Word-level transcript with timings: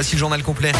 Voici 0.00 0.14
le 0.14 0.20
journal 0.20 0.42
complet. 0.42 0.72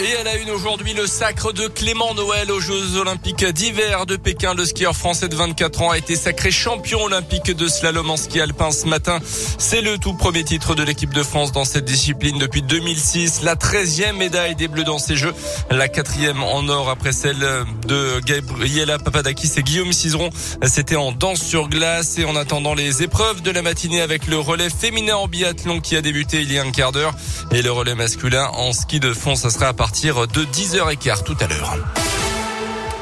Et 0.00 0.08
elle 0.18 0.26
a 0.26 0.36
une 0.36 0.50
aujourd'hui 0.50 0.92
le 0.92 1.06
sacre 1.06 1.52
de 1.52 1.68
Clément 1.68 2.14
Noël 2.14 2.50
aux 2.50 2.58
Jeux 2.58 2.96
Olympiques 2.96 3.44
d'hiver 3.44 4.06
de 4.06 4.16
Pékin. 4.16 4.52
Le 4.52 4.64
skieur 4.64 4.96
français 4.96 5.28
de 5.28 5.36
24 5.36 5.82
ans 5.82 5.90
a 5.90 5.98
été 5.98 6.16
sacré 6.16 6.50
champion 6.50 7.04
olympique 7.04 7.52
de 7.52 7.68
slalom 7.68 8.10
en 8.10 8.16
ski 8.16 8.40
alpin 8.40 8.72
ce 8.72 8.86
matin. 8.86 9.20
C'est 9.56 9.82
le 9.82 9.98
tout 9.98 10.14
premier 10.14 10.42
titre 10.42 10.74
de 10.74 10.82
l'équipe 10.82 11.14
de 11.14 11.22
France 11.22 11.52
dans 11.52 11.64
cette 11.64 11.84
discipline 11.84 12.38
depuis 12.38 12.62
2006. 12.62 13.42
La 13.42 13.54
13e 13.54 14.16
médaille 14.16 14.56
des 14.56 14.66
Bleus 14.66 14.82
dans 14.82 14.98
ces 14.98 15.14
Jeux. 15.14 15.32
La 15.70 15.86
quatrième 15.86 16.42
en 16.42 16.68
or 16.68 16.90
après 16.90 17.12
celle 17.12 17.46
de 17.86 18.20
Gabriela 18.26 18.98
Papadakis 18.98 19.52
et 19.58 19.62
Guillaume 19.62 19.92
Cizeron. 19.92 20.30
C'était 20.64 20.96
en 20.96 21.12
danse 21.12 21.40
sur 21.40 21.68
glace 21.68 22.18
et 22.18 22.24
en 22.24 22.34
attendant 22.34 22.74
les 22.74 23.04
épreuves 23.04 23.42
de 23.42 23.52
la 23.52 23.62
matinée 23.62 24.00
avec 24.00 24.26
le 24.26 24.40
relais 24.40 24.70
féminin 24.70 25.14
en 25.14 25.28
biathlon 25.28 25.80
qui 25.80 25.96
a 25.96 26.02
débuté 26.02 26.40
il 26.40 26.52
y 26.52 26.58
a 26.58 26.62
un 26.62 26.72
quart 26.72 26.90
d'heure 26.90 27.14
et 27.52 27.62
le 27.62 27.70
relais 27.70 27.94
masculin 27.94 28.48
en 28.54 28.72
ski 28.72 28.98
de 28.98 29.12
fond. 29.14 29.36
Ça 29.36 29.50
sera 29.50 29.68
à 29.68 29.72
partir 29.84 30.26
de 30.26 30.46
10h15 30.46 31.24
tout 31.24 31.36
à 31.40 31.46
l'heure. 31.46 31.76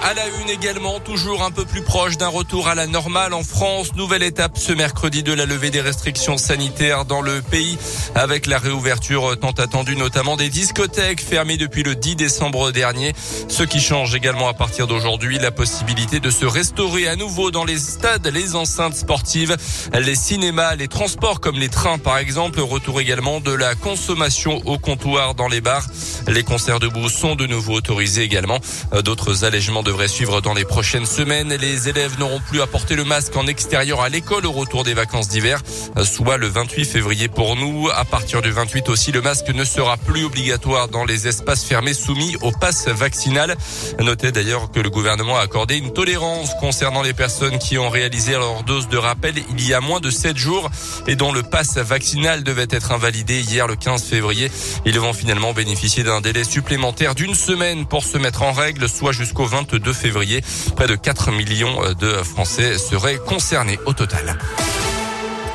À 0.04 0.14
la 0.14 0.26
une 0.42 0.50
également, 0.50 0.98
toujours 0.98 1.44
un 1.44 1.52
peu 1.52 1.64
plus 1.64 1.82
proche 1.82 2.18
d'un 2.18 2.26
retour 2.26 2.66
à 2.66 2.74
la 2.74 2.88
normale 2.88 3.32
en 3.32 3.44
France. 3.44 3.94
Nouvelle 3.94 4.24
étape 4.24 4.58
ce 4.58 4.72
mercredi 4.72 5.22
de 5.22 5.32
la 5.32 5.46
levée 5.46 5.70
des 5.70 5.80
restrictions 5.80 6.36
sanitaires 6.38 7.04
dans 7.04 7.20
le 7.20 7.40
pays 7.40 7.78
avec 8.16 8.46
la 8.46 8.58
réouverture 8.58 9.38
tant 9.38 9.52
attendue 9.52 9.94
notamment 9.94 10.36
des 10.36 10.48
discothèques 10.48 11.20
fermées 11.20 11.56
depuis 11.56 11.84
le 11.84 11.94
10 11.94 12.16
décembre 12.16 12.72
dernier. 12.72 13.12
Ce 13.46 13.62
qui 13.62 13.80
change 13.80 14.12
également 14.16 14.48
à 14.48 14.54
partir 14.54 14.88
d'aujourd'hui, 14.88 15.38
la 15.38 15.52
possibilité 15.52 16.18
de 16.18 16.30
se 16.30 16.46
restaurer 16.46 17.06
à 17.06 17.14
nouveau 17.14 17.52
dans 17.52 17.64
les 17.64 17.78
stades, 17.78 18.26
les 18.26 18.56
enceintes 18.56 18.96
sportives, 18.96 19.56
les 19.94 20.16
cinémas, 20.16 20.74
les 20.74 20.88
transports 20.88 21.38
comme 21.38 21.60
les 21.60 21.68
trains 21.68 21.98
par 21.98 22.18
exemple. 22.18 22.60
Retour 22.60 23.00
également 23.00 23.38
de 23.38 23.52
la 23.52 23.76
consommation 23.76 24.62
au 24.64 24.78
comptoir 24.78 25.36
dans 25.36 25.48
les 25.48 25.60
bars. 25.60 25.86
Les 26.26 26.42
concerts 26.42 26.80
debout 26.80 27.08
sont 27.08 27.36
de 27.36 27.46
nouveau 27.46 27.74
autorisés 27.74 28.22
également. 28.22 28.58
D'autres 29.04 29.44
allègements 29.44 29.84
de 29.84 29.91
devrait 29.92 30.08
suivre 30.08 30.40
dans 30.40 30.54
les 30.54 30.64
prochaines 30.64 31.04
semaines. 31.04 31.52
Les 31.52 31.90
élèves 31.90 32.18
n'auront 32.18 32.40
plus 32.40 32.62
à 32.62 32.66
porter 32.66 32.96
le 32.96 33.04
masque 33.04 33.36
en 33.36 33.46
extérieur 33.46 34.00
à 34.00 34.08
l'école 34.08 34.46
au 34.46 34.52
retour 34.52 34.84
des 34.84 34.94
vacances 34.94 35.28
d'hiver, 35.28 35.60
soit 36.02 36.38
le 36.38 36.46
28 36.46 36.86
février 36.86 37.28
pour 37.28 37.56
nous. 37.56 37.90
À 37.94 38.06
partir 38.06 38.40
du 38.40 38.50
28 38.50 38.88
aussi, 38.88 39.12
le 39.12 39.20
masque 39.20 39.50
ne 39.50 39.64
sera 39.64 39.98
plus 39.98 40.24
obligatoire 40.24 40.88
dans 40.88 41.04
les 41.04 41.28
espaces 41.28 41.64
fermés 41.64 41.92
soumis 41.92 42.36
au 42.40 42.52
pass 42.52 42.88
vaccinal. 42.88 43.54
Notez 44.00 44.32
d'ailleurs 44.32 44.70
que 44.70 44.80
le 44.80 44.88
gouvernement 44.88 45.36
a 45.36 45.42
accordé 45.42 45.76
une 45.76 45.92
tolérance 45.92 46.54
concernant 46.58 47.02
les 47.02 47.12
personnes 47.12 47.58
qui 47.58 47.76
ont 47.76 47.90
réalisé 47.90 48.32
leur 48.32 48.62
dose 48.62 48.88
de 48.88 48.96
rappel 48.96 49.34
il 49.50 49.68
y 49.68 49.74
a 49.74 49.82
moins 49.82 50.00
de 50.00 50.08
7 50.08 50.38
jours 50.38 50.70
et 51.06 51.16
dont 51.16 51.32
le 51.32 51.42
pass 51.42 51.76
vaccinal 51.76 52.44
devait 52.44 52.68
être 52.70 52.92
invalidé 52.92 53.42
hier 53.42 53.66
le 53.66 53.76
15 53.76 54.04
février. 54.04 54.50
Ils 54.86 54.98
vont 54.98 55.12
finalement 55.12 55.52
bénéficier 55.52 56.02
d'un 56.02 56.22
délai 56.22 56.44
supplémentaire 56.44 57.14
d'une 57.14 57.34
semaine 57.34 57.84
pour 57.84 58.04
se 58.04 58.16
mettre 58.16 58.42
en 58.42 58.52
règle, 58.52 58.88
soit 58.88 59.12
jusqu'au 59.12 59.44
22 59.44 59.81
2 59.82 59.92
février. 59.92 60.42
Près 60.76 60.86
de 60.86 60.94
4 60.94 61.30
millions 61.32 61.78
de 61.98 62.08
Français 62.22 62.78
seraient 62.78 63.18
concernés 63.18 63.78
au 63.86 63.92
total. 63.92 64.38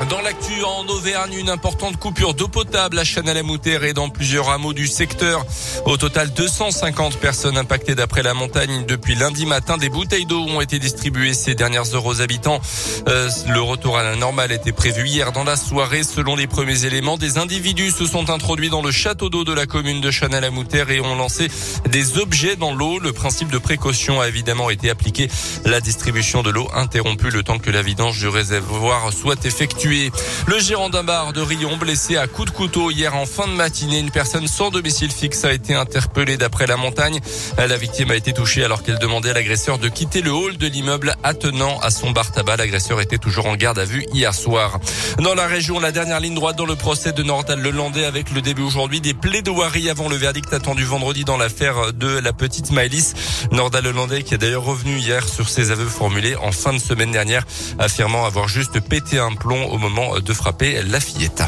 Dans 0.06 0.20
l'actu 0.20 0.62
en 0.62 0.86
Auvergne, 0.86 1.34
une 1.34 1.50
importante 1.50 1.96
coupure 1.96 2.32
d'eau 2.32 2.46
potable 2.46 3.00
à 3.00 3.04
Chanel-à-Mouter 3.04 3.80
et 3.82 3.92
dans 3.92 4.08
plusieurs 4.08 4.48
hameaux 4.48 4.72
du 4.72 4.86
secteur. 4.86 5.44
Au 5.86 5.96
total, 5.96 6.32
250 6.32 7.16
personnes 7.16 7.58
impactées 7.58 7.96
d'après 7.96 8.22
la 8.22 8.32
montagne 8.32 8.84
depuis 8.86 9.16
lundi 9.16 9.44
matin. 9.44 9.76
Des 9.76 9.88
bouteilles 9.88 10.24
d'eau 10.24 10.44
ont 10.46 10.60
été 10.60 10.78
distribuées 10.78 11.34
ces 11.34 11.56
dernières 11.56 11.96
heures 11.96 12.06
aux 12.06 12.20
habitants. 12.20 12.60
Euh, 13.08 13.28
le 13.48 13.60
retour 13.60 13.98
à 13.98 14.04
la 14.04 14.14
normale 14.14 14.52
était 14.52 14.70
prévu 14.70 15.08
hier 15.08 15.32
dans 15.32 15.42
la 15.42 15.56
soirée. 15.56 16.04
Selon 16.04 16.36
les 16.36 16.46
premiers 16.46 16.84
éléments, 16.84 17.18
des 17.18 17.36
individus 17.36 17.90
se 17.90 18.06
sont 18.06 18.30
introduits 18.30 18.70
dans 18.70 18.82
le 18.82 18.92
château 18.92 19.30
d'eau 19.30 19.42
de 19.42 19.52
la 19.52 19.66
commune 19.66 20.00
de 20.00 20.12
Chanel-à-Mouter 20.12 20.84
et 20.90 21.00
ont 21.00 21.16
lancé 21.16 21.48
des 21.90 22.18
objets 22.18 22.54
dans 22.54 22.72
l'eau. 22.72 23.00
Le 23.00 23.12
principe 23.12 23.50
de 23.50 23.58
précaution 23.58 24.20
a 24.20 24.28
évidemment 24.28 24.70
été 24.70 24.90
appliqué. 24.90 25.28
La 25.64 25.80
distribution 25.80 26.44
de 26.44 26.50
l'eau 26.50 26.68
interrompue 26.72 27.30
le 27.30 27.42
temps 27.42 27.58
que 27.58 27.70
la 27.70 27.82
vidange 27.82 28.20
du 28.20 28.28
réservoir 28.28 29.12
soit 29.12 29.44
effectuée. 29.44 29.87
Le 29.88 30.58
gérant 30.58 30.90
d'un 30.90 31.02
bar 31.02 31.32
de 31.32 31.40
Rion 31.40 31.78
blessé 31.78 32.18
à 32.18 32.26
coups 32.26 32.50
de 32.50 32.54
couteau 32.54 32.90
hier 32.90 33.16
en 33.16 33.24
fin 33.24 33.46
de 33.48 33.54
matinée. 33.54 34.00
Une 34.00 34.10
personne 34.10 34.46
sans 34.46 34.68
domicile 34.68 35.10
fixe 35.10 35.46
a 35.46 35.52
été 35.54 35.74
interpellée 35.74 36.36
d'après 36.36 36.66
la 36.66 36.76
montagne. 36.76 37.20
La 37.56 37.74
victime 37.78 38.10
a 38.10 38.16
été 38.16 38.34
touchée 38.34 38.62
alors 38.62 38.82
qu'elle 38.82 38.98
demandait 38.98 39.30
à 39.30 39.32
l'agresseur 39.32 39.78
de 39.78 39.88
quitter 39.88 40.20
le 40.20 40.30
hall 40.30 40.58
de 40.58 40.66
l'immeuble 40.66 41.14
attenant 41.22 41.78
à 41.80 41.90
son 41.90 42.10
bar 42.10 42.32
tabac. 42.32 42.58
L'agresseur 42.58 43.00
était 43.00 43.16
toujours 43.16 43.46
en 43.46 43.56
garde 43.56 43.78
à 43.78 43.86
vue 43.86 44.04
hier 44.12 44.34
soir. 44.34 44.78
Dans 45.20 45.34
la 45.34 45.46
région, 45.46 45.80
la 45.80 45.90
dernière 45.90 46.20
ligne 46.20 46.34
droite 46.34 46.56
dans 46.56 46.66
le 46.66 46.76
procès 46.76 47.12
de 47.12 47.22
Nordal 47.22 47.58
Lelandais 47.58 48.04
avec 48.04 48.30
le 48.32 48.42
début 48.42 48.62
aujourd'hui 48.62 49.00
des 49.00 49.14
plaidoiries 49.14 49.88
avant 49.88 50.10
le 50.10 50.16
verdict 50.16 50.52
attendu 50.52 50.84
vendredi 50.84 51.24
dans 51.24 51.38
l'affaire 51.38 51.94
de 51.94 52.18
la 52.18 52.34
petite 52.34 52.72
Maëlys. 52.72 53.14
Nordal 53.52 53.84
Lelandais 53.84 54.22
qui 54.22 54.34
est 54.34 54.38
d'ailleurs 54.38 54.64
revenu 54.64 54.98
hier 54.98 55.26
sur 55.26 55.48
ses 55.48 55.70
aveux 55.70 55.88
formulés 55.88 56.36
en 56.36 56.52
fin 56.52 56.74
de 56.74 56.78
semaine 56.78 57.12
dernière 57.12 57.46
affirmant 57.78 58.26
avoir 58.26 58.48
juste 58.48 58.80
pété 58.80 59.18
un 59.18 59.32
plomb 59.32 59.64
au 59.70 59.77
moment 59.78 60.18
de 60.18 60.32
frapper 60.32 60.82
la 60.82 61.00
fillette. 61.00 61.42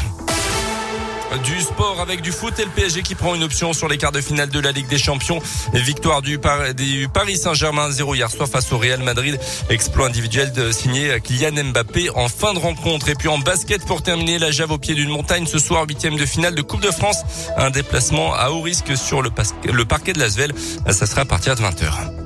Du 1.45 1.61
sport 1.61 2.01
avec 2.01 2.21
du 2.21 2.31
foot 2.31 2.59
et 2.59 2.65
le 2.65 2.69
PSG 2.69 3.03
qui 3.03 3.15
prend 3.15 3.35
une 3.35 3.43
option 3.43 3.71
sur 3.71 3.87
les 3.87 3.97
quarts 3.97 4.11
de 4.11 4.19
finale 4.19 4.49
de 4.49 4.59
la 4.59 4.73
Ligue 4.73 4.87
des 4.87 4.97
Champions. 4.97 5.39
Victoire 5.73 6.21
du, 6.21 6.37
Paris 6.39 7.37
Saint-Germain 7.37 7.89
0 7.89 8.15
hier 8.15 8.29
soir 8.29 8.49
face 8.49 8.71
au 8.73 8.77
Real 8.77 9.01
Madrid. 9.01 9.39
Exploit 9.69 10.07
individuel 10.07 10.51
de 10.51 10.73
signé 10.73 11.21
Kylian 11.21 11.71
Mbappé 11.71 12.09
en 12.09 12.27
fin 12.27 12.53
de 12.53 12.59
rencontre. 12.59 13.07
Et 13.07 13.15
puis 13.15 13.29
en 13.29 13.39
basket 13.39 13.85
pour 13.85 14.03
terminer 14.03 14.39
la 14.39 14.51
Jave 14.51 14.71
au 14.71 14.77
pied 14.77 14.93
d'une 14.93 15.09
montagne 15.09 15.45
ce 15.45 15.57
soir 15.57 15.85
huitième 15.87 16.17
de 16.17 16.25
finale 16.25 16.53
de 16.53 16.61
Coupe 16.61 16.81
de 16.81 16.91
France. 16.91 17.21
Un 17.55 17.69
déplacement 17.69 18.33
à 18.33 18.49
haut 18.49 18.61
risque 18.61 18.97
sur 18.97 19.21
le, 19.21 19.29
le 19.71 19.85
parquet 19.85 20.11
de 20.11 20.19
Lasvel. 20.19 20.51
Ça 20.89 21.05
sera 21.05 21.21
à 21.21 21.25
partir 21.25 21.55
de 21.55 21.61
20h. 21.61 22.20